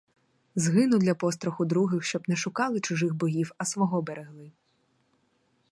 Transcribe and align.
Згину 0.55 0.97
для 0.99 1.15
постраху 1.15 1.65
других, 1.65 2.03
щоб 2.03 2.29
не 2.29 2.35
шукали 2.35 2.79
чужих 2.79 3.15
богів, 3.15 3.51
а 3.57 3.65
свого 3.65 4.01
берегли. 4.01 4.51